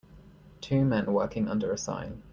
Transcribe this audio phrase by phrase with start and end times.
[0.61, 2.23] Two men working under a sign.